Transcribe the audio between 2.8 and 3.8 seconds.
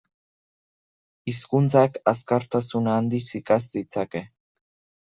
handiz ikas